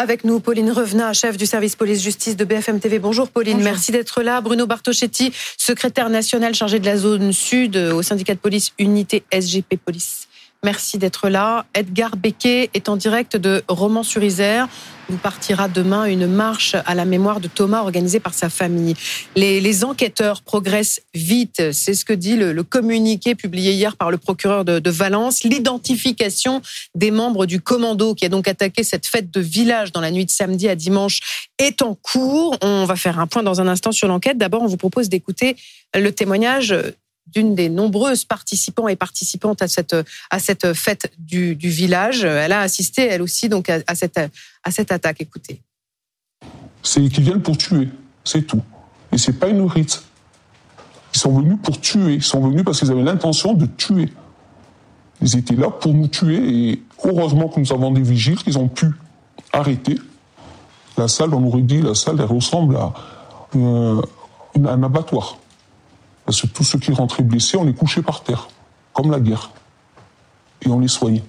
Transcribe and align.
Avec 0.00 0.22
nous, 0.22 0.38
Pauline 0.38 0.70
Revenat, 0.70 1.12
chef 1.12 1.36
du 1.36 1.44
service 1.44 1.74
police-justice 1.74 2.36
de 2.36 2.44
BFM 2.44 2.78
TV. 2.78 3.00
Bonjour 3.00 3.28
Pauline, 3.28 3.60
merci 3.60 3.90
d'être 3.90 4.22
là. 4.22 4.40
Bruno 4.40 4.64
Bartoschetti, 4.64 5.32
secrétaire 5.56 6.08
national 6.08 6.54
chargé 6.54 6.78
de 6.78 6.86
la 6.86 6.96
zone 6.96 7.32
sud 7.32 7.76
au 7.76 8.00
syndicat 8.00 8.34
de 8.34 8.38
police 8.38 8.70
Unité 8.78 9.24
SGP 9.32 9.74
Police. 9.84 10.27
Merci 10.64 10.98
d'être 10.98 11.28
là. 11.28 11.66
Edgar 11.72 12.16
Becquet 12.16 12.70
est 12.74 12.88
en 12.88 12.96
direct 12.96 13.36
de 13.36 13.62
Romans-sur-Isère 13.68 14.68
où 15.08 15.16
partira 15.16 15.68
demain 15.68 16.06
une 16.06 16.26
marche 16.26 16.74
à 16.84 16.96
la 16.96 17.04
mémoire 17.04 17.38
de 17.38 17.46
Thomas 17.46 17.80
organisée 17.80 18.18
par 18.18 18.34
sa 18.34 18.50
famille. 18.50 18.94
Les, 19.36 19.84
enquêteurs 19.84 20.42
progressent 20.42 21.00
vite, 21.14 21.70
c'est 21.72 21.94
ce 21.94 22.04
que 22.04 22.12
dit 22.12 22.34
le, 22.34 22.60
communiqué 22.64 23.36
publié 23.36 23.72
hier 23.72 23.96
par 23.96 24.10
le 24.10 24.18
procureur 24.18 24.64
de, 24.64 24.80
de 24.80 24.90
Valence. 24.90 25.44
L'identification 25.44 26.60
des 26.96 27.12
membres 27.12 27.46
du 27.46 27.60
commando 27.60 28.14
qui 28.16 28.26
a 28.26 28.28
donc 28.28 28.48
attaqué 28.48 28.82
cette 28.82 29.06
fête 29.06 29.30
de 29.30 29.40
village 29.40 29.92
dans 29.92 30.00
la 30.00 30.10
nuit 30.10 30.26
de 30.26 30.30
samedi 30.30 30.68
à 30.68 30.74
dimanche 30.74 31.20
est 31.58 31.82
en 31.82 31.94
cours. 31.94 32.58
On 32.62 32.84
va 32.84 32.96
faire 32.96 33.20
un 33.20 33.28
point 33.28 33.44
dans 33.44 33.60
un 33.60 33.68
instant 33.68 33.92
sur 33.92 34.08
l'enquête. 34.08 34.38
D'abord, 34.38 34.62
on 34.62 34.66
vous 34.66 34.76
propose 34.76 35.08
d'écouter 35.08 35.56
le 35.94 36.10
témoignage 36.10 36.74
d'une 37.32 37.54
des 37.54 37.68
nombreuses 37.68 38.24
participants 38.24 38.88
et 38.88 38.96
participantes 38.96 39.62
à 39.62 39.68
cette, 39.68 39.96
à 40.30 40.38
cette 40.38 40.72
fête 40.72 41.12
du, 41.18 41.54
village. 41.54 42.24
Elle 42.24 42.52
a 42.52 42.60
assisté, 42.60 43.06
elle 43.06 43.22
aussi, 43.22 43.48
donc 43.48 43.68
à, 43.70 43.94
cette, 43.94 44.18
à 44.18 44.70
cette 44.70 44.92
attaque. 44.92 45.20
Écoutez. 45.20 45.62
C'est 46.82 47.06
qu'ils 47.08 47.24
viennent 47.24 47.42
pour 47.42 47.58
tuer, 47.58 47.88
c'est 48.24 48.42
tout. 48.42 48.62
Et 49.12 49.18
c'est 49.18 49.32
pas 49.32 49.48
une 49.48 49.62
rite. 49.62 50.02
Ils 51.14 51.18
sont 51.18 51.38
venus 51.38 51.58
pour 51.62 51.80
tuer. 51.80 52.14
Ils 52.14 52.22
sont 52.22 52.40
venus 52.40 52.64
parce 52.64 52.78
qu'ils 52.78 52.90
avaient 52.90 53.02
l'intention 53.02 53.54
de 53.54 53.66
tuer. 53.66 54.12
Ils 55.20 55.36
étaient 55.36 55.56
là 55.56 55.70
pour 55.70 55.94
nous 55.94 56.08
tuer 56.08 56.36
et 56.36 56.82
heureusement 57.04 57.48
que 57.48 57.60
nous 57.60 57.72
avons 57.72 57.90
des 57.90 58.02
vigiles 58.02 58.36
qu'ils 58.36 58.58
ont 58.58 58.68
pu 58.68 58.86
arrêter. 59.52 59.96
La 60.96 61.08
salle, 61.08 61.34
on 61.34 61.44
aurait 61.44 61.62
dit, 61.62 61.80
la 61.80 61.94
salle, 61.94 62.20
ressemble 62.20 62.76
à 62.76 62.92
euh, 63.56 64.00
un 64.56 64.82
abattoir. 64.82 65.38
Parce 66.28 66.42
que 66.42 66.46
tous 66.46 66.62
ceux 66.62 66.78
qui 66.78 66.92
rentraient 66.92 67.22
blessés, 67.22 67.56
on 67.56 67.64
les 67.64 67.72
couchait 67.72 68.02
par 68.02 68.22
terre, 68.22 68.48
comme 68.92 69.10
la 69.10 69.18
guerre. 69.18 69.50
Et 70.60 70.68
on 70.68 70.78
les 70.78 70.86
soignait. 70.86 71.24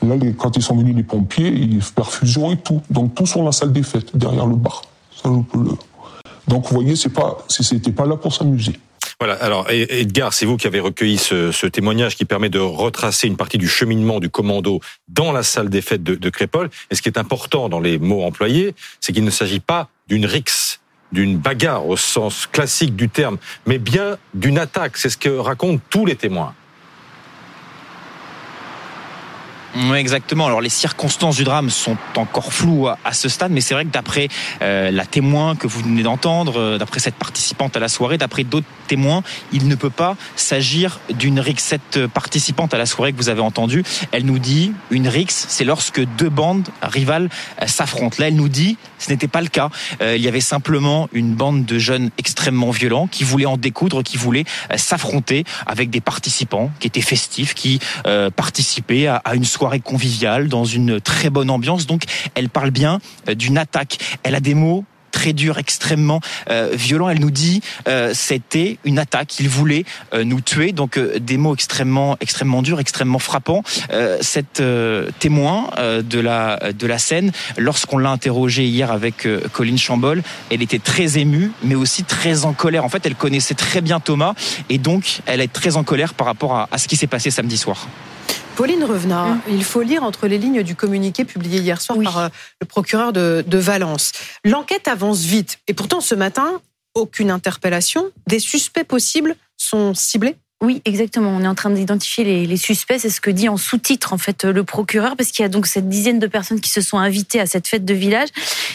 Là, 0.00 0.14
quand 0.38 0.56
ils 0.56 0.62
sont 0.62 0.74
venus 0.74 0.96
les 0.96 1.02
pompiers, 1.02 1.48
ils 1.48 1.82
perfusion 1.94 2.50
et 2.50 2.56
tout. 2.56 2.80
Donc 2.88 3.14
tous 3.14 3.26
sont 3.26 3.40
dans 3.40 3.44
la 3.44 3.52
salle 3.52 3.72
des 3.72 3.82
fêtes, 3.82 4.16
derrière 4.16 4.46
le 4.46 4.56
bar. 4.56 4.84
Donc 5.22 5.48
vous 5.52 6.62
voyez, 6.70 6.96
c'est 6.96 7.10
pas, 7.10 7.44
c'était 7.50 7.92
pas 7.92 8.06
là 8.06 8.16
pour 8.16 8.34
s'amuser. 8.34 8.72
Voilà. 9.20 9.34
Alors, 9.34 9.70
Edgar, 9.70 10.32
c'est 10.32 10.46
vous 10.46 10.56
qui 10.56 10.66
avez 10.66 10.80
recueilli 10.80 11.18
ce, 11.18 11.66
témoignage 11.66 12.16
qui 12.16 12.24
permet 12.24 12.48
de 12.48 12.60
retracer 12.60 13.26
une 13.26 13.36
partie 13.36 13.58
du 13.58 13.68
cheminement 13.68 14.18
du 14.18 14.30
commando 14.30 14.80
dans 15.08 15.30
la 15.30 15.42
salle 15.42 15.68
des 15.68 15.82
fêtes 15.82 16.02
de, 16.02 16.14
de 16.14 16.30
Crépole. 16.30 16.70
Et 16.90 16.94
ce 16.94 17.02
qui 17.02 17.10
est 17.10 17.18
important 17.18 17.68
dans 17.68 17.80
les 17.80 17.98
mots 17.98 18.22
employés, 18.22 18.74
c'est 19.00 19.12
qu'il 19.12 19.24
ne 19.24 19.30
s'agit 19.30 19.60
pas 19.60 19.90
d'une 20.08 20.24
rixe 20.24 20.63
d'une 21.12 21.38
bagarre 21.38 21.86
au 21.86 21.96
sens 21.96 22.46
classique 22.46 22.96
du 22.96 23.08
terme, 23.08 23.38
mais 23.66 23.78
bien 23.78 24.16
d'une 24.34 24.58
attaque. 24.58 24.96
C'est 24.96 25.10
ce 25.10 25.16
que 25.16 25.28
racontent 25.28 25.80
tous 25.90 26.06
les 26.06 26.16
témoins. 26.16 26.54
Exactement. 29.96 30.46
Alors 30.46 30.60
les 30.60 30.68
circonstances 30.68 31.36
du 31.36 31.44
drame 31.44 31.68
sont 31.68 31.96
encore 32.16 32.52
floues 32.52 32.88
à, 32.88 33.12
ce 33.12 33.28
stade, 33.28 33.50
mais 33.50 33.60
c'est 33.60 33.74
vrai 33.74 33.84
que 33.84 33.90
d'après 33.90 34.28
euh, 34.62 34.90
la 34.90 35.04
témoin 35.04 35.56
que 35.56 35.66
vous 35.66 35.80
venez 35.80 36.02
d'entendre, 36.02 36.60
euh, 36.60 36.78
d'après 36.78 37.00
cette 37.00 37.16
participante 37.16 37.76
à 37.76 37.80
la 37.80 37.88
soirée, 37.88 38.16
d'après 38.16 38.44
d'autres 38.44 38.66
témoins, 38.84 39.22
il 39.52 39.68
ne 39.68 39.74
peut 39.74 39.90
pas 39.90 40.16
s'agir 40.36 41.00
d'une 41.10 41.40
rixe. 41.40 41.64
Cette 41.64 42.06
participante 42.06 42.74
à 42.74 42.78
la 42.78 42.86
soirée 42.86 43.12
que 43.12 43.16
vous 43.16 43.28
avez 43.28 43.40
entendue, 43.40 43.84
elle 44.12 44.24
nous 44.24 44.38
dit 44.38 44.72
une 44.90 45.08
rixe, 45.08 45.46
c'est 45.48 45.64
lorsque 45.64 46.04
deux 46.16 46.28
bandes 46.28 46.68
rivales 46.82 47.28
euh, 47.62 47.66
s'affrontent. 47.66 48.16
Là, 48.18 48.28
elle 48.28 48.36
nous 48.36 48.48
dit 48.48 48.76
ce 48.98 49.10
n'était 49.10 49.28
pas 49.28 49.42
le 49.42 49.48
cas. 49.48 49.68
il 50.00 50.20
y 50.20 50.28
avait 50.28 50.40
simplement 50.40 51.08
une 51.12 51.34
bande 51.34 51.66
de 51.66 51.78
jeunes 51.78 52.10
extrêmement 52.16 52.70
violents 52.70 53.06
qui 53.06 53.22
voulaient 53.22 53.44
en 53.44 53.58
découdre, 53.58 54.02
qui 54.02 54.16
voulaient 54.16 54.44
s'affronter 54.76 55.44
avec 55.66 55.90
des 55.90 56.00
participants 56.00 56.70
qui 56.80 56.86
étaient 56.86 57.02
festifs, 57.02 57.52
qui 57.52 57.80
participaient 58.34 59.06
à, 59.06 59.16
à 59.16 59.34
une 59.34 59.44
soirée 59.44 59.80
conviviale, 59.80 60.48
dans 60.48 60.64
une 60.64 61.00
très 61.00 61.30
bonne 61.30 61.50
ambiance. 61.50 61.86
Donc, 61.86 62.04
elle 62.34 62.48
parle 62.48 62.70
bien 62.70 63.00
euh, 63.28 63.34
d'une 63.34 63.58
attaque. 63.58 63.98
Elle 64.22 64.34
a 64.34 64.40
des 64.40 64.54
mots 64.54 64.84
très 65.14 65.32
durs, 65.32 65.58
extrêmement 65.58 66.20
euh, 66.50 66.70
violents. 66.72 67.08
Elle 67.08 67.20
nous 67.20 67.30
dit 67.30 67.62
euh, 67.88 68.10
c'était 68.12 68.78
une 68.84 68.98
attaque. 68.98 69.38
Il 69.38 69.48
voulait 69.48 69.84
nous 70.24 70.40
tuer. 70.40 70.72
Donc 70.72 70.98
des 70.98 71.38
mots 71.38 71.54
extrêmement, 71.54 72.16
extrêmement 72.20 72.62
durs, 72.62 72.80
extrêmement 72.80 73.18
frappants. 73.18 73.62
cette 74.20 74.62
témoin 75.18 75.70
de 76.02 76.20
la 76.20 76.72
de 76.72 76.86
la 76.86 76.98
scène, 76.98 77.32
lorsqu'on 77.56 77.98
l'a 77.98 78.10
interrogée 78.10 78.64
hier 78.64 78.90
avec 78.90 79.28
Colline 79.52 79.78
Chambol, 79.78 80.22
elle 80.50 80.62
était 80.62 80.78
très 80.78 81.18
émue, 81.18 81.52
mais 81.62 81.74
aussi 81.74 82.04
très 82.04 82.44
en 82.44 82.52
colère. 82.52 82.84
En 82.84 82.88
fait, 82.88 83.06
elle 83.06 83.14
connaissait 83.14 83.54
très 83.54 83.80
bien 83.80 84.00
Thomas 84.00 84.34
et 84.68 84.78
donc 84.78 85.20
elle 85.26 85.40
est 85.40 85.52
très 85.52 85.76
en 85.76 85.84
colère 85.84 86.14
par 86.14 86.26
rapport 86.26 86.68
à 86.70 86.78
ce 86.78 86.88
qui 86.88 86.96
s'est 86.96 87.06
passé 87.06 87.30
samedi 87.30 87.56
soir. 87.56 87.86
Pauline 88.56 88.84
Revenat, 88.84 89.24
hum. 89.32 89.40
il 89.48 89.64
faut 89.64 89.82
lire 89.82 90.04
entre 90.04 90.26
les 90.26 90.38
lignes 90.38 90.62
du 90.62 90.76
communiqué 90.76 91.24
publié 91.24 91.60
hier 91.60 91.80
soir 91.80 91.98
par 92.02 92.18
euh, 92.18 92.28
le 92.60 92.66
procureur 92.66 93.12
de, 93.12 93.44
de 93.46 93.58
Valence. 93.58 94.12
L'enquête 94.44 94.86
avance 94.86 95.20
vite 95.20 95.58
et 95.66 95.74
pourtant 95.74 96.00
ce 96.00 96.14
matin, 96.14 96.60
aucune 96.94 97.30
interpellation. 97.30 98.10
Des 98.28 98.38
suspects 98.38 98.84
possibles 98.84 99.34
sont 99.56 99.94
ciblés? 99.94 100.36
Oui, 100.64 100.82
exactement. 100.84 101.30
On 101.30 101.42
est 101.42 101.46
en 101.46 101.54
train 101.54 101.70
d'identifier 101.70 102.46
les, 102.46 102.56
suspects. 102.56 102.98
C'est 102.98 103.10
ce 103.10 103.20
que 103.20 103.30
dit 103.30 103.48
en 103.48 103.56
sous-titre 103.56 104.12
en 104.12 104.18
fait 104.18 104.44
le 104.44 104.64
procureur, 104.64 105.16
parce 105.16 105.30
qu'il 105.30 105.42
y 105.42 105.46
a 105.46 105.48
donc 105.48 105.66
cette 105.66 105.88
dizaine 105.88 106.18
de 106.18 106.26
personnes 106.26 106.60
qui 106.60 106.70
se 106.70 106.80
sont 106.80 106.98
invitées 106.98 107.40
à 107.40 107.46
cette 107.46 107.68
fête 107.68 107.84
de 107.84 107.94
village. 107.94 108.28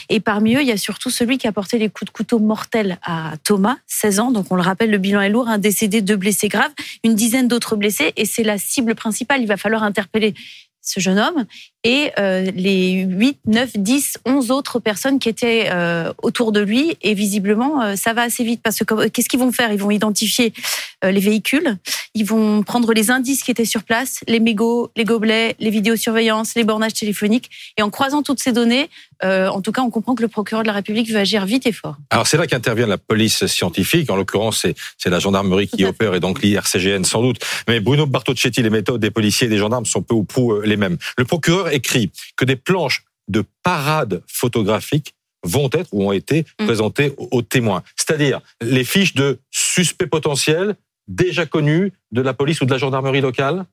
Et 0.10 0.20
parmi 0.20 0.56
eux, 0.56 0.62
il 0.62 0.68
y 0.68 0.72
a 0.72 0.78
surtout 0.78 1.10
celui 1.10 1.38
qui 1.38 1.48
a 1.48 1.52
porté 1.52 1.78
les 1.78 1.90
coups 1.90 2.12
de 2.12 2.16
couteau 2.16 2.40
mortels 2.40 3.00
à 3.04 3.34
Thomas, 3.44 3.78
16 3.88 4.20
ans. 4.20 4.32
Donc 4.32 4.48
on 4.52 4.56
le 4.56 4.62
rappelle, 4.62 4.92
le 4.92 4.98
bilan 4.98 5.22
est 5.22 5.30
lourd, 5.30 5.50
un 5.50 5.58
décédé, 5.58 6.02
deux 6.02 6.16
blessés 6.16 6.48
graves, 6.48 6.72
une 7.04 7.16
dizaine 7.16 7.48
d'autres 7.48 7.76
blessés. 7.76 8.14
Et 8.16 8.26
c'est 8.26 8.44
la 8.44 8.58
cible 8.58 8.96
principale. 8.96 9.42
Il 9.42 9.48
va 9.48 9.58
falloir 9.58 9.84
interpeller 9.84 10.34
ce 10.82 11.00
jeune 11.00 11.20
homme 11.20 11.46
et 11.84 12.12
euh, 12.20 12.52
les 12.56 13.04
8, 13.04 13.40
9, 13.46 13.78
10, 13.78 14.18
11 14.26 14.52
autres 14.52 14.80
personnes 14.80 15.18
qui 15.18 15.30
étaient 15.30 15.70
euh, 15.72 16.12
autour 16.22 16.52
de 16.52 16.60
lui. 16.60 16.98
Et 17.02 17.14
visiblement, 17.14 17.82
euh, 17.82 17.96
ça 17.96 18.14
va 18.14 18.24
assez 18.24 18.44
vite 18.44 18.62
parce 18.62 18.80
que 18.80 19.08
qu'est-ce 19.08 19.30
qu'ils 19.30 19.40
vont 19.40 19.52
faire? 19.52 19.72
Ils 19.72 19.80
vont 19.80 19.92
identifier 19.92 20.54
les 21.02 21.22
véhicules, 21.22 21.78
ils 22.14 22.26
vont 22.26 22.62
prendre 22.62 22.92
les 22.92 23.10
indices 23.10 23.42
qui 23.42 23.52
étaient 23.52 23.64
sur 23.64 23.84
place, 23.84 24.20
les 24.28 24.42
mégots, 24.42 24.92
les 24.98 25.06
gobelets, 25.06 25.56
les 25.58 25.70
vidéosurveillances, 25.70 26.56
les 26.56 26.66
bornages 26.66 26.94
téléphoniques. 26.94 27.50
Et 27.78 27.82
en 27.82 27.90
croisant 27.90 28.22
toutes 28.22 28.42
ces 28.42 28.52
données, 28.52 28.90
en 29.24 29.62
tout 29.62 29.72
cas, 29.72 29.82
on 29.82 29.90
comprend 29.90 30.14
que 30.14 30.22
le 30.22 30.28
procureur 30.28 30.64
de 30.64 30.68
la 30.68 30.74
République 30.74 31.10
veut 31.10 31.20
agir 31.20 31.46
vite 31.46 31.66
et 31.66 31.72
fort. 31.72 31.96
Alors 32.10 32.28
c'est 32.28 32.36
là 32.36 32.48
qu'intervient 32.48 32.86
la 32.86 32.98
police 32.98 33.46
scientifique. 33.46 34.10
En 34.10 34.18
l'occurrence, 34.18 34.66
c'est 34.98 35.10
la 35.10 35.20
gendarmerie 35.20 35.70
qui 35.70 35.86
opère 35.86 36.14
et 36.16 36.20
donc 36.20 36.42
l'IRCGN 36.42 37.06
sans 37.06 37.22
doute. 37.22 37.38
Mais 37.70 37.80
Bruno 37.80 38.06
Bartocchetti, 38.06 38.62
les 38.62 38.70
méthodes 38.70 39.00
des 39.00 39.12
policiers 39.12 39.48
et 39.48 39.50
des 39.50 39.58
gendarmes 39.58 39.86
sont 39.86 40.02
peu 40.02 40.16
ou 40.16 40.26
prou 40.26 40.60
les 40.60 40.76
mêmes. 40.76 40.98
Le 41.18 41.24
procureur 41.24 41.69
écrit 41.74 42.12
que 42.36 42.46
des 42.46 42.56
planches 42.56 43.04
de 43.28 43.44
parade 43.64 44.24
photographique 44.28 45.16
vont 45.44 45.70
être 45.72 45.90
ou 45.94 46.08
ont 46.08 46.12
été 46.12 46.46
mm. 46.60 46.66
présentées 46.66 47.14
aux 47.18 47.42
témoins. 47.42 47.84
C'est-à-dire 47.96 48.42
les 48.62 48.84
fiches 48.84 49.16
de 49.16 49.40
suspects 49.52 50.10
potentiels 50.10 50.76
déjà 51.08 51.46
connus 51.46 51.94
de 52.12 52.22
la 52.22 52.34
police 52.34 52.62
ou 52.62 52.66
de 52.66 52.72
la 52.72 52.78
gendarmerie 52.78 53.22
locale? 53.22 53.66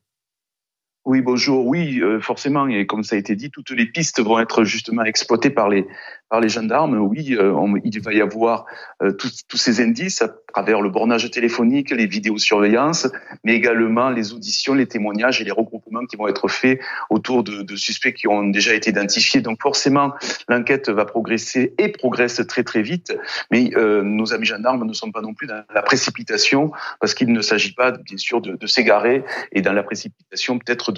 Oui, 1.05 1.21
bonjour. 1.21 1.65
Oui, 1.65 2.01
euh, 2.01 2.19
forcément, 2.19 2.67
et 2.67 2.85
comme 2.85 3.03
ça 3.03 3.15
a 3.15 3.19
été 3.19 3.35
dit, 3.35 3.49
toutes 3.49 3.71
les 3.71 3.85
pistes 3.85 4.21
vont 4.21 4.39
être 4.39 4.65
justement 4.65 5.03
exploitées 5.05 5.49
par 5.49 5.69
les 5.69 5.87
par 6.29 6.41
les 6.41 6.49
gendarmes. 6.49 6.97
Oui, 6.97 7.35
euh, 7.35 7.79
il 7.83 8.01
va 8.01 8.13
y 8.13 8.21
avoir 8.21 8.65
euh, 9.01 9.11
tous, 9.11 9.43
tous 9.47 9.57
ces 9.57 9.81
indices 9.81 10.21
à 10.21 10.29
travers 10.53 10.81
le 10.81 10.89
bornage 10.89 11.29
téléphonique, 11.31 11.91
les 11.91 12.07
vidéosurveillances, 12.07 13.07
mais 13.43 13.55
également 13.55 14.09
les 14.09 14.33
auditions, 14.33 14.73
les 14.73 14.87
témoignages 14.87 15.41
et 15.41 15.43
les 15.43 15.51
regroupements 15.51 16.05
qui 16.05 16.15
vont 16.17 16.27
être 16.27 16.47
faits 16.47 16.79
autour 17.09 17.43
de, 17.43 17.61
de 17.61 17.75
suspects 17.75 18.13
qui 18.13 18.27
ont 18.27 18.43
déjà 18.43 18.73
été 18.73 18.89
identifiés. 18.89 19.41
Donc 19.41 19.61
forcément, 19.61 20.13
l'enquête 20.47 20.89
va 20.89 21.05
progresser 21.05 21.73
et 21.77 21.89
progresse 21.89 22.41
très 22.47 22.63
très 22.63 22.81
vite. 22.81 23.17
Mais 23.51 23.71
nos 24.03 24.33
amis 24.33 24.45
gendarmes 24.45 24.85
ne 24.85 24.93
sont 24.93 25.11
pas 25.11 25.21
non 25.21 25.33
plus 25.33 25.47
dans 25.47 25.61
la 25.73 25.81
précipitation 25.81 26.71
parce 26.99 27.13
qu'il 27.13 27.31
ne 27.31 27.41
s'agit 27.41 27.73
pas 27.73 27.91
bien 27.91 28.17
sûr 28.17 28.41
de, 28.41 28.55
de 28.55 28.67
s'égarer 28.67 29.23
et 29.51 29.61
dans 29.61 29.73
la 29.73 29.83
précipitation 29.83 30.59
peut-être 30.59 30.91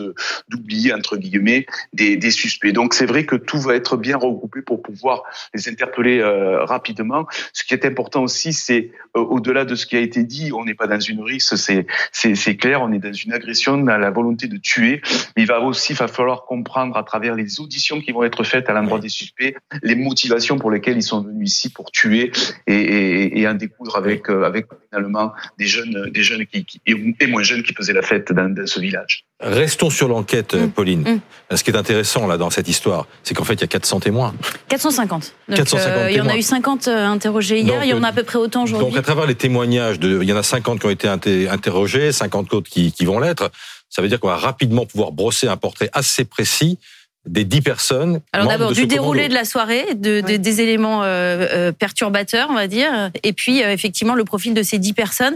d'oublier 0.48 0.94
entre 0.94 1.18
guillemets 1.18 1.66
des, 1.94 2.18
des 2.18 2.32
suspects. 2.32 2.72
Donc 2.72 2.94
c'est 2.94 3.06
vrai 3.06 3.26
que 3.26 3.36
tout 3.36 3.60
va 3.60 3.76
être 3.76 3.98
bien 3.98 4.18
regroupé 4.18 4.62
pour 4.62 4.82
pouvoir 4.82 5.19
les 5.54 5.70
interpeller 5.70 6.20
euh, 6.20 6.64
rapidement. 6.64 7.28
Ce 7.54 7.64
qui 7.64 7.74
est 7.74 7.86
important 7.86 8.24
aussi, 8.24 8.54
c'est 8.54 8.92
euh, 9.16 9.22
au-delà 9.22 9.66
de 9.66 9.76
ce 9.76 9.86
qui 9.86 9.96
a 9.96 10.00
été 10.00 10.24
dit, 10.24 10.52
on 10.54 10.66
n'est 10.66 10.74
pas 10.74 10.88
dans 10.88 11.00
une 11.00 11.22
risque, 11.22 11.58
c'est 11.58 11.86
c'est 12.12 12.56
clair, 12.58 12.82
on 12.82 12.92
est 12.92 13.00
dans 13.00 13.14
une 13.14 13.34
agression, 13.34 13.78
dans 13.78 13.98
la 13.98 14.12
volonté 14.12 14.48
de 14.48 14.58
tuer. 14.58 15.02
Mais 15.36 15.44
il 15.44 15.48
va 15.48 15.62
aussi 15.62 15.94
va 15.94 16.08
falloir 16.08 16.46
comprendre 16.46 16.98
à 16.98 17.04
travers 17.04 17.36
les 17.36 17.60
auditions 17.60 18.02
qui 18.02 18.12
vont 18.12 18.24
être 18.24 18.44
faites 18.44 18.70
à 18.70 18.74
l'endroit 18.74 19.00
des 19.00 19.10
suspects 19.10 19.56
les 19.84 19.96
motivations 19.96 20.58
pour 20.58 20.72
lesquelles 20.72 20.98
ils 20.98 21.04
sont 21.04 21.22
venus 21.22 21.52
ici 21.52 21.70
pour 21.70 21.92
tuer 21.92 22.32
et, 22.68 22.74
et, 22.74 23.40
et 23.40 23.48
en 23.48 23.54
découdre 23.54 23.96
avec 23.98 24.30
euh, 24.30 24.44
avec 24.44 24.68
finalement 24.90 25.34
des 25.58 25.66
jeunes 25.66 26.10
des 26.12 26.24
jeunes 26.24 26.46
qui, 26.46 26.66
et 26.86 27.28
moins 27.28 27.44
jeunes 27.44 27.64
qui 27.64 27.74
faisaient 27.74 27.94
la 27.94 28.02
fête 28.02 28.32
dans, 28.32 28.50
dans 28.50 28.68
ce 28.68 28.80
village. 28.80 29.26
Restons 29.42 29.90
sur 29.90 30.10
l'enquête, 30.10 30.54
Mm. 30.54 30.70
Pauline. 30.72 31.02
Mm. 31.02 31.56
Ce 31.56 31.64
qui 31.64 31.72
est 31.72 31.78
intéressant 31.78 32.28
là 32.28 32.38
dans 32.38 32.50
cette 32.50 32.68
histoire, 32.68 33.08
c'est 33.24 33.34
qu'en 33.34 33.46
fait 33.46 33.54
il 33.54 33.62
y 33.62 33.64
a 33.64 33.68
400 33.68 34.02
témoins. 34.02 34.34
450. 34.68 35.34
Donc, 35.48 35.58
450 35.58 35.98
euh, 35.98 36.12
il 36.12 36.18
y 36.18 36.22
en 36.22 36.28
a 36.28 36.36
eu 36.36 36.42
50 36.42 36.88
euh, 36.88 37.06
interrogés 37.06 37.62
hier, 37.62 37.76
Donc, 37.76 37.86
il 37.86 37.90
y 37.90 37.94
en 37.94 38.04
a 38.04 38.08
euh, 38.08 38.10
à 38.10 38.14
peu 38.14 38.24
près 38.24 38.38
autant 38.38 38.64
aujourd'hui. 38.64 38.90
Donc 38.90 38.98
à 38.98 39.02
travers 39.02 39.26
les 39.26 39.36
témoignages, 39.36 40.00
de, 40.00 40.22
il 40.22 40.28
y 40.28 40.34
en 40.34 40.38
a 40.38 40.44
50 40.44 40.80
qui 40.80 40.86
ont 40.86 40.90
été 40.90 41.08
interrogés, 41.08 42.12
50 42.12 42.54
autres 42.54 42.70
qui, 42.70 42.92
qui 42.92 43.06
vont 43.06 43.20
l'être. 43.20 43.50
Ça 43.90 44.02
veut 44.02 44.10
dire 44.10 44.20
qu'on 44.20 44.28
va 44.28 44.36
rapidement 44.38 44.86
pouvoir 44.86 45.12
brosser 45.12 45.48
un 45.48 45.58
portrait 45.58 45.90
assez 45.94 46.26
précis 46.26 46.78
des 47.26 47.44
10 47.44 47.62
personnes. 47.62 48.22
Alors 48.34 48.48
d'abord 48.48 48.72
du 48.72 48.88
déroulé 48.88 49.20
commando. 49.24 49.30
de 49.30 49.40
la 49.40 49.46
soirée, 49.46 49.86
de, 49.96 50.22
de- 50.22 50.38
des 50.38 50.62
éléments 50.62 51.04
euh, 51.04 51.48
euh, 51.52 51.72
perturbateurs, 51.72 52.48
on 52.50 52.56
va 52.56 52.68
dire, 52.68 53.12
et 53.24 53.34
puis 53.34 53.62
euh, 53.64 53.72
effectivement 53.72 54.16
le 54.16 54.24
profil 54.24 54.54
de 54.54 54.64
ces 54.64 54.80
10 54.80 54.94
personnes. 54.94 55.36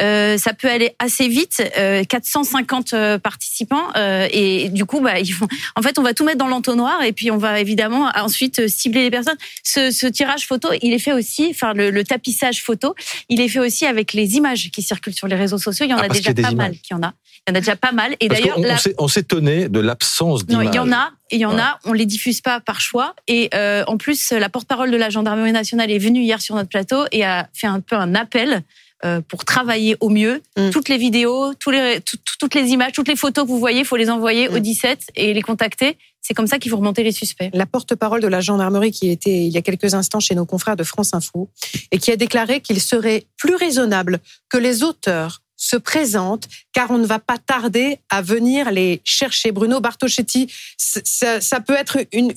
Euh, 0.00 0.38
ça 0.38 0.54
peut 0.54 0.70
aller 0.70 0.94
assez 0.98 1.28
vite, 1.28 1.62
euh, 1.76 2.02
450 2.04 2.92
euh, 2.94 3.18
participants, 3.18 3.88
euh, 3.96 4.26
et 4.30 4.70
du 4.70 4.84
coup, 4.86 5.00
bah, 5.00 5.18
ils 5.20 5.32
font. 5.32 5.46
En 5.76 5.82
fait, 5.82 5.98
on 5.98 6.02
va 6.02 6.14
tout 6.14 6.24
mettre 6.24 6.38
dans 6.38 6.48
l'entonnoir, 6.48 7.02
et 7.02 7.12
puis 7.12 7.30
on 7.30 7.36
va 7.36 7.60
évidemment 7.60 8.10
ensuite 8.14 8.68
cibler 8.68 9.02
les 9.02 9.10
personnes. 9.10 9.36
Ce, 9.64 9.90
ce 9.90 10.06
tirage 10.06 10.46
photo, 10.46 10.68
il 10.80 10.92
est 10.94 10.98
fait 10.98 11.12
aussi, 11.12 11.48
enfin 11.50 11.74
le, 11.74 11.90
le 11.90 12.04
tapissage 12.04 12.62
photo, 12.62 12.94
il 13.28 13.40
est 13.40 13.48
fait 13.48 13.58
aussi 13.60 13.84
avec 13.84 14.12
les 14.14 14.36
images 14.36 14.70
qui 14.70 14.80
circulent 14.82 15.14
sur 15.14 15.28
les 15.28 15.36
réseaux 15.36 15.58
sociaux. 15.58 15.84
Il 15.86 15.90
y 15.90 15.94
en 15.94 15.98
Ah, 15.98 16.04
a 16.04 16.08
déjà 16.08 16.30
y 16.30 16.40
a 16.40 16.42
pas 16.42 16.52
mal 16.52 16.74
qui 16.82 16.94
en 16.94 17.02
a. 17.02 17.12
Il 17.48 17.50
y 17.50 17.52
en 17.52 17.56
a 17.56 17.60
déjà 17.60 17.74
pas 17.76 17.90
mal. 17.92 18.14
Et 18.20 18.28
d'ailleurs, 18.28 18.58
la- 18.60 18.76
on 18.98 19.08
s'étonnait 19.08 19.68
de 19.68 19.80
l'absence 19.80 20.42
non, 20.48 20.58
d'images. 20.60 20.68
il 20.72 20.76
y 20.76 20.78
en 20.78 20.92
a, 20.92 21.10
et 21.30 21.36
il 21.36 21.40
y 21.40 21.46
en 21.46 21.54
Ouais. 21.56 21.60
a, 21.60 21.78
on 21.84 21.92
les 21.92 22.06
diffuse 22.06 22.40
pas 22.40 22.60
par 22.60 22.80
choix. 22.80 23.14
Et 23.26 23.50
euh, 23.54 23.82
en 23.88 23.96
plus, 23.96 24.30
la 24.30 24.48
porte-parole 24.48 24.90
de 24.92 24.96
la 24.96 25.10
gendarmerie 25.10 25.50
nationale 25.52 25.90
est 25.90 25.98
venue 25.98 26.20
hier 26.22 26.40
sur 26.40 26.54
notre 26.54 26.68
plateau 26.68 27.04
et 27.10 27.24
a 27.24 27.48
fait 27.52 27.66
un 27.66 27.80
peu 27.80 27.96
un 27.96 28.14
appel 28.14 28.62
euh, 29.04 29.20
pour 29.26 29.44
travailler 29.44 29.96
au 29.98 30.08
mieux. 30.10 30.40
Mm. 30.56 30.70
Toutes 30.70 30.88
les 30.88 30.96
vidéos, 30.98 31.52
tous 31.54 31.72
les, 31.72 32.00
tout- 32.00 32.16
tout- 32.18 32.34
toutes 32.38 32.54
les 32.54 32.68
images, 32.68 32.92
toutes 32.92 33.08
les 33.08 33.16
photos 33.16 33.44
que 33.44 33.48
vous 33.50 33.58
voyez, 33.58 33.80
il 33.80 33.84
faut 33.84 33.96
les 33.96 34.08
envoyer 34.10 34.48
Mm. 34.48 34.54
au 34.54 34.58
17 34.60 35.00
et 35.16 35.34
les 35.34 35.42
contacter. 35.42 35.98
C'est 36.20 36.34
comme 36.34 36.46
ça 36.46 36.60
qu'il 36.60 36.70
faut 36.70 36.76
remonter 36.76 37.02
les 37.02 37.10
suspects. 37.10 37.50
La 37.52 37.66
porte-parole 37.66 38.20
de 38.20 38.28
la 38.28 38.40
gendarmerie 38.40 38.92
qui 38.92 39.10
était 39.10 39.44
il 39.44 39.48
y 39.52 39.58
a 39.58 39.62
quelques 39.62 39.94
instants 39.94 40.20
chez 40.20 40.36
nos 40.36 40.46
confrères 40.46 40.76
de 40.76 40.84
France 40.84 41.14
Info 41.14 41.50
et 41.90 41.98
qui 41.98 42.12
a 42.12 42.16
déclaré 42.16 42.60
qu'il 42.60 42.80
serait 42.80 43.24
plus 43.36 43.56
raisonnable 43.56 44.20
que 44.48 44.56
les 44.58 44.84
auteurs 44.84 45.41
se 45.62 45.76
présentent 45.76 46.48
car 46.72 46.90
on 46.90 46.98
ne 46.98 47.06
va 47.06 47.20
pas 47.20 47.38
tarder 47.38 47.98
à 48.10 48.20
venir 48.20 48.72
les 48.72 49.00
chercher. 49.04 49.52
Bruno 49.52 49.80
Bartoschetti, 49.80 50.52
ça, 50.76 51.60
peut 51.60 51.74
être 51.74 51.98
une, 52.12 52.32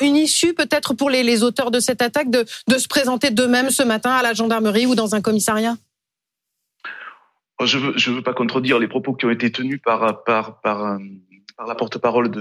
une, 0.00 0.16
issue 0.16 0.54
peut-être 0.54 0.94
pour 0.94 1.10
les, 1.10 1.42
auteurs 1.42 1.70
de 1.70 1.78
cette 1.78 2.00
attaque 2.00 2.30
de, 2.30 2.46
de 2.68 2.78
se 2.78 2.88
présenter 2.88 3.30
d'eux-mêmes 3.30 3.70
ce 3.70 3.82
matin 3.82 4.12
à 4.12 4.22
la 4.22 4.32
gendarmerie 4.32 4.86
ou 4.86 4.94
dans 4.94 5.14
un 5.14 5.20
commissariat? 5.20 5.76
Je 7.62 7.76
veux, 7.76 7.92
je 7.96 8.10
veux 8.10 8.22
pas 8.22 8.32
contredire 8.32 8.78
les 8.78 8.88
propos 8.88 9.12
qui 9.12 9.26
ont 9.26 9.30
été 9.30 9.52
tenus 9.52 9.80
par 9.84 10.24
par 10.24 10.62
par 10.62 10.84
euh, 10.84 10.98
par 11.60 11.66
la 11.68 11.74
porte-parole 11.74 12.30
de, 12.30 12.40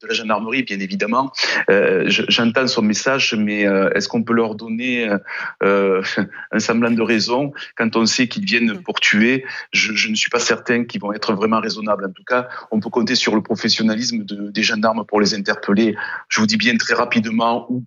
de 0.00 0.06
la 0.06 0.14
gendarmerie, 0.14 0.62
bien 0.62 0.78
évidemment. 0.78 1.32
Euh, 1.70 2.04
je- 2.06 2.22
J'entends 2.28 2.68
son 2.68 2.82
message, 2.82 3.34
mais 3.36 3.66
euh, 3.66 3.90
est-ce 3.96 4.08
qu'on 4.08 4.22
peut 4.22 4.32
leur 4.32 4.54
donner 4.54 5.10
euh, 5.64 6.00
un 6.52 6.60
semblant 6.60 6.92
de 6.92 7.02
raison 7.02 7.52
quand 7.76 7.96
on 7.96 8.06
sait 8.06 8.28
qu'ils 8.28 8.44
viennent 8.44 8.80
pour 8.80 9.00
tuer? 9.00 9.44
Je, 9.72 9.92
je 9.96 10.08
ne 10.08 10.14
suis 10.14 10.30
pas 10.30 10.38
certain 10.38 10.84
qu'ils 10.84 11.00
vont 11.00 11.12
être 11.12 11.32
vraiment 11.34 11.58
raisonnables. 11.60 12.04
En 12.06 12.12
tout 12.12 12.22
cas, 12.22 12.48
on 12.70 12.78
peut 12.78 12.90
compter 12.90 13.16
sur 13.16 13.34
le 13.34 13.42
professionnalisme 13.42 14.22
de- 14.22 14.50
des 14.52 14.62
gendarmes 14.62 15.04
pour 15.04 15.20
les 15.20 15.34
interpeller. 15.34 15.96
Je 16.28 16.40
vous 16.40 16.46
dis 16.46 16.56
bien 16.56 16.76
très 16.76 16.94
rapidement 16.94 17.66
ou 17.72 17.82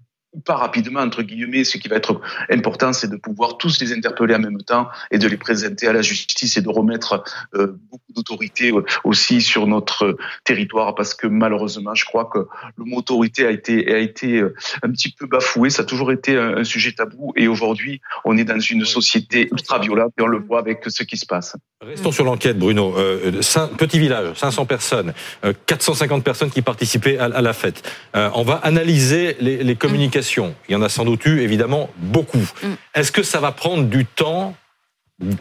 pas 0.45 0.55
rapidement, 0.55 1.01
entre 1.01 1.23
guillemets, 1.23 1.63
ce 1.63 1.77
qui 1.77 1.87
va 1.87 1.97
être 1.97 2.19
important, 2.49 2.93
c'est 2.93 3.09
de 3.09 3.17
pouvoir 3.17 3.57
tous 3.57 3.79
les 3.81 3.93
interpeller 3.93 4.35
en 4.35 4.39
même 4.39 4.61
temps 4.61 4.87
et 5.11 5.17
de 5.17 5.27
les 5.27 5.37
présenter 5.37 5.87
à 5.87 5.93
la 5.93 6.01
justice 6.01 6.57
et 6.57 6.61
de 6.61 6.69
remettre 6.69 7.23
euh, 7.55 7.77
beaucoup 7.91 8.13
d'autorité 8.15 8.71
euh, 8.71 8.83
aussi 9.03 9.41
sur 9.41 9.67
notre 9.67 10.17
territoire 10.43 10.95
parce 10.95 11.13
que 11.13 11.27
malheureusement, 11.27 11.95
je 11.95 12.05
crois 12.05 12.25
que 12.25 12.39
le 12.77 12.85
mot 12.85 12.97
autorité 12.97 13.45
a 13.45 13.51
été, 13.51 13.93
a 13.93 13.99
été 13.99 14.37
euh, 14.39 14.55
un 14.81 14.91
petit 14.91 15.11
peu 15.11 15.27
bafoué. 15.27 15.69
Ça 15.69 15.83
a 15.83 15.85
toujours 15.85 16.11
été 16.11 16.37
un, 16.37 16.57
un 16.57 16.63
sujet 16.63 16.93
tabou 16.93 17.33
et 17.35 17.47
aujourd'hui, 17.47 18.01
on 18.25 18.37
est 18.37 18.45
dans 18.45 18.59
une 18.59 18.85
société 18.85 19.49
ultra 19.51 19.79
violente 19.79 20.13
et 20.17 20.21
on 20.21 20.27
le 20.27 20.39
voit 20.39 20.59
avec 20.59 20.83
ce 20.87 21.03
qui 21.03 21.17
se 21.17 21.25
passe. 21.25 21.55
Restons 21.85 22.11
sur 22.11 22.23
l'enquête, 22.23 22.57
Bruno. 22.57 22.95
Euh, 22.97 23.41
petit 23.77 23.99
village, 23.99 24.37
500 24.37 24.65
personnes, 24.65 25.13
euh, 25.43 25.53
450 25.65 26.23
personnes 26.23 26.49
qui 26.49 26.61
participaient 26.61 27.17
à, 27.17 27.25
à 27.25 27.41
la 27.41 27.53
fête. 27.53 27.83
Euh, 28.15 28.29
on 28.35 28.43
va 28.43 28.55
analyser 28.55 29.35
les, 29.39 29.63
les 29.63 29.75
communications. 29.75 30.22
Il 30.69 30.73
y 30.73 30.75
en 30.75 30.81
a 30.81 30.89
sans 30.89 31.05
doute 31.05 31.25
eu, 31.25 31.41
évidemment, 31.41 31.89
beaucoup. 31.97 32.39
Mm. 32.63 32.73
Est-ce 32.95 33.11
que 33.11 33.23
ça 33.23 33.39
va 33.39 33.51
prendre 33.51 33.83
du 33.83 34.05
temps 34.05 34.55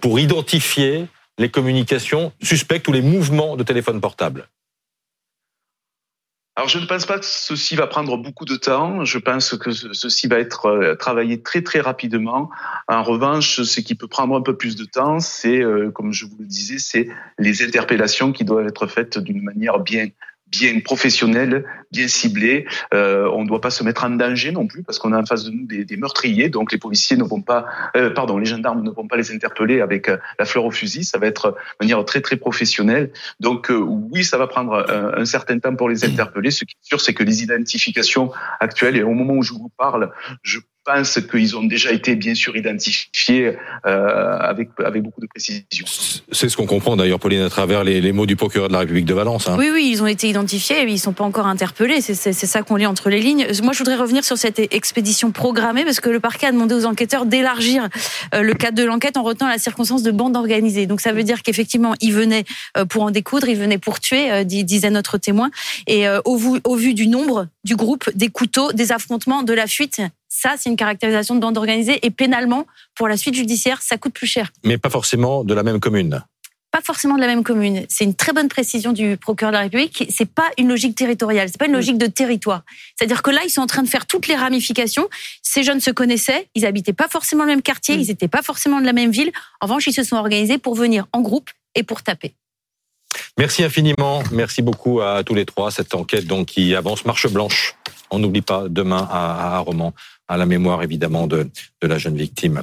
pour 0.00 0.20
identifier 0.20 1.06
les 1.38 1.50
communications 1.50 2.32
suspectes 2.42 2.86
ou 2.88 2.92
les 2.92 3.02
mouvements 3.02 3.56
de 3.56 3.62
téléphone 3.62 4.00
portable 4.00 4.48
Alors, 6.56 6.68
je 6.68 6.78
ne 6.78 6.84
pense 6.84 7.06
pas 7.06 7.18
que 7.18 7.24
ceci 7.24 7.74
va 7.76 7.86
prendre 7.86 8.18
beaucoup 8.18 8.44
de 8.44 8.56
temps. 8.56 9.04
Je 9.06 9.18
pense 9.18 9.56
que 9.56 9.70
ce- 9.72 9.94
ceci 9.94 10.28
va 10.28 10.38
être 10.38 10.66
euh, 10.66 10.94
travaillé 10.94 11.42
très 11.42 11.62
très 11.62 11.80
rapidement. 11.80 12.50
En 12.88 13.02
revanche, 13.02 13.62
ce 13.62 13.80
qui 13.80 13.94
peut 13.94 14.08
prendre 14.08 14.36
un 14.36 14.42
peu 14.42 14.56
plus 14.56 14.76
de 14.76 14.84
temps, 14.84 15.18
c'est, 15.20 15.62
euh, 15.62 15.90
comme 15.90 16.12
je 16.12 16.26
vous 16.26 16.36
le 16.38 16.46
disais, 16.46 16.78
c'est 16.78 17.08
les 17.38 17.62
interpellations 17.62 18.32
qui 18.32 18.44
doivent 18.44 18.66
être 18.66 18.86
faites 18.86 19.18
d'une 19.18 19.42
manière 19.42 19.78
bien 19.78 20.08
bien 20.52 20.78
professionnelle, 20.80 21.64
bien 21.90 22.06
ciblée. 22.06 22.66
Euh, 22.94 23.28
on 23.32 23.42
ne 23.42 23.48
doit 23.48 23.60
pas 23.60 23.70
se 23.70 23.82
mettre 23.82 24.04
en 24.04 24.10
danger 24.10 24.52
non 24.52 24.66
plus 24.66 24.82
parce 24.84 24.98
qu'on 24.98 25.12
a 25.12 25.18
en 25.18 25.26
face 25.26 25.44
de 25.44 25.50
nous 25.50 25.66
des, 25.66 25.84
des 25.84 25.96
meurtriers. 25.96 26.48
Donc 26.50 26.70
les 26.70 26.78
policiers 26.78 27.16
ne 27.16 27.24
vont 27.24 27.40
pas, 27.40 27.66
euh, 27.96 28.10
pardon, 28.10 28.38
les 28.38 28.44
gendarmes 28.44 28.82
ne 28.82 28.90
vont 28.90 29.08
pas 29.08 29.16
les 29.16 29.32
interpeller 29.32 29.80
avec 29.80 30.08
euh, 30.08 30.18
la 30.38 30.44
fleur 30.44 30.64
au 30.64 30.70
fusil. 30.70 31.04
Ça 31.04 31.18
va 31.18 31.26
être 31.26 31.50
de 31.50 31.84
manière 31.84 32.04
très 32.04 32.20
très 32.20 32.36
professionnelle. 32.36 33.10
Donc 33.40 33.70
euh, 33.70 33.78
oui, 34.12 34.22
ça 34.22 34.36
va 34.38 34.46
prendre 34.46 34.74
un, 34.88 35.20
un 35.22 35.24
certain 35.24 35.58
temps 35.58 35.74
pour 35.74 35.88
les 35.88 36.04
interpeller. 36.04 36.50
Ce 36.50 36.64
qui 36.64 36.74
est 36.74 36.86
sûr, 36.86 37.00
c'est 37.00 37.14
que 37.14 37.24
les 37.24 37.42
identifications 37.42 38.30
actuelles, 38.60 38.96
et 38.96 39.02
au 39.02 39.14
moment 39.14 39.34
où 39.34 39.42
je 39.42 39.54
vous 39.54 39.72
parle, 39.76 40.12
je 40.42 40.58
pense 40.84 41.20
qu'ils 41.30 41.56
ont 41.56 41.62
déjà 41.64 41.92
été 41.92 42.16
bien 42.16 42.34
sûr 42.34 42.56
identifiés 42.56 43.56
euh, 43.86 44.36
avec, 44.38 44.70
avec 44.84 45.02
beaucoup 45.02 45.20
de 45.20 45.26
précision. 45.26 45.62
C'est 46.32 46.48
ce 46.48 46.56
qu'on 46.56 46.66
comprend 46.66 46.96
d'ailleurs, 46.96 47.20
Pauline, 47.20 47.42
à 47.42 47.50
travers 47.50 47.84
les, 47.84 48.00
les 48.00 48.12
mots 48.12 48.26
du 48.26 48.36
procureur 48.36 48.68
de 48.68 48.72
la 48.72 48.80
République 48.80 49.04
de 49.04 49.14
Valence. 49.14 49.48
hein. 49.48 49.56
Oui, 49.58 49.68
oui, 49.72 49.88
ils 49.92 50.02
ont 50.02 50.06
été 50.06 50.28
identifiés, 50.28 50.84
mais 50.84 50.92
ils 50.92 50.98
sont 50.98 51.12
pas 51.12 51.24
encore 51.24 51.46
interpellés. 51.46 52.00
C'est 52.00 52.14
c'est- 52.14 52.32
c'est 52.32 52.46
ça 52.46 52.62
qu'on 52.62 52.76
lit 52.76 52.86
entre 52.86 53.10
les 53.10 53.20
lignes. 53.20 53.46
Moi, 53.62 53.72
je 53.72 53.78
voudrais 53.78 53.96
revenir 53.96 54.24
sur 54.24 54.36
cette 54.38 54.58
expédition 54.74 55.30
programmée 55.30 55.84
parce 55.84 56.00
que 56.00 56.10
le 56.10 56.20
parquet 56.20 56.46
a 56.46 56.52
demandé 56.52 56.74
aux 56.74 56.84
enquêteurs 56.86 57.26
d'élargir 57.26 57.88
euh, 58.34 58.42
le 58.42 58.54
cadre 58.54 58.76
de 58.76 58.84
l'enquête 58.84 59.16
en 59.16 59.22
retenant 59.22 59.48
la 59.48 59.58
circonstance 59.58 60.02
de 60.02 60.10
bande 60.10 60.36
organisée. 60.36 60.86
Donc, 60.86 61.00
ça 61.00 61.12
veut 61.12 61.22
dire 61.22 61.42
qu'effectivement, 61.42 61.94
ils 62.00 62.12
venaient 62.12 62.44
euh, 62.76 62.84
pour 62.84 63.02
en 63.02 63.10
découdre, 63.10 63.48
ils 63.48 63.56
venaient 63.56 63.78
pour 63.78 64.00
tuer, 64.00 64.30
euh, 64.32 64.44
dis- 64.44 64.64
disait 64.64 64.90
notre 64.90 65.18
témoin. 65.18 65.50
Et 65.86 66.08
euh, 66.08 66.20
au, 66.24 66.36
vu, 66.36 66.60
au 66.64 66.76
vu 66.76 66.94
du 66.94 67.06
nombre, 67.06 67.46
du 67.64 67.76
groupe, 67.76 68.10
des 68.14 68.28
couteaux, 68.28 68.72
des 68.72 68.92
affrontements, 68.92 69.42
de 69.42 69.52
la 69.52 69.66
fuite, 69.66 70.00
ça, 70.34 70.54
c'est 70.56 70.70
une 70.70 70.76
caractérisation 70.76 71.34
de 71.34 71.40
bande 71.40 71.58
organisée. 71.58 71.98
Et 72.06 72.10
pénalement, 72.10 72.66
pour 72.94 73.06
la 73.06 73.18
suite 73.18 73.34
judiciaire, 73.34 73.82
ça 73.82 73.98
coûte 73.98 74.14
plus 74.14 74.26
cher 74.26 74.50
Mais 74.64 74.78
pas 74.78 74.88
forcément 74.88 75.44
de 75.44 75.52
la 75.52 75.62
même 75.62 75.78
commune. 75.78 76.24
pas 76.70 76.80
forcément 76.80 77.16
de 77.16 77.20
la 77.20 77.26
même 77.26 77.44
commune. 77.44 77.84
C'est 77.90 78.04
une 78.04 78.14
très 78.14 78.32
bonne 78.32 78.48
précision 78.48 78.94
du 78.94 79.18
procureur 79.18 79.52
de 79.52 79.58
la 79.58 79.64
République. 79.64 80.06
C'est 80.08 80.24
pas 80.24 80.48
une 80.56 80.68
logique 80.68 80.94
territoriale, 80.94 81.48
c'est 81.50 81.58
pas 81.58 81.66
une 81.66 81.74
logique 81.74 81.98
de 81.98 82.06
territoire. 82.06 82.62
C'est-à-dire 82.96 83.22
que 83.22 83.30
là, 83.30 83.42
ils 83.44 83.50
sont 83.50 83.60
en 83.60 83.66
train 83.66 83.82
de 83.82 83.88
faire 83.88 84.06
toutes 84.06 84.26
les 84.26 84.34
ramifications. 84.34 85.06
Ces 85.42 85.64
jeunes 85.64 85.80
se 85.80 85.90
connaissaient, 85.90 86.48
ils 86.54 86.64
habitaient 86.64 86.94
pas 86.94 87.08
forcément 87.08 87.44
le 87.44 87.50
même 87.50 87.62
quartier, 87.62 87.96
ils 87.96 88.10
étaient 88.10 88.26
pas 88.26 88.40
forcément 88.40 88.80
de 88.80 88.86
la 88.86 88.94
même 88.94 89.10
ville. 89.10 89.32
En 89.60 89.66
revanche, 89.66 89.86
ils 89.86 89.92
se 89.92 90.02
sont 90.02 90.16
organisés 90.16 90.56
pour 90.56 90.74
venir 90.74 91.04
en 91.12 91.20
groupe 91.20 91.50
et 91.74 91.82
pour 91.82 92.02
taper. 92.02 92.32
Merci 93.36 93.64
infiniment. 93.64 94.22
Merci 94.32 94.62
beaucoup 94.62 95.02
à 95.02 95.22
tous 95.24 95.34
les 95.34 95.44
trois. 95.44 95.70
Cette 95.70 95.94
enquête 95.94 96.26
donc 96.26 96.46
qui 96.46 96.74
avance 96.74 97.04
marche 97.04 97.28
blanche. 97.28 97.74
On 98.12 98.18
n'oublie 98.18 98.42
pas 98.42 98.68
demain 98.68 99.08
à, 99.10 99.56
à 99.56 99.58
Romans, 99.58 99.94
à 100.28 100.36
la 100.36 100.46
mémoire 100.46 100.82
évidemment 100.82 101.26
de, 101.26 101.48
de 101.80 101.86
la 101.86 101.98
jeune 101.98 102.16
victime. 102.16 102.62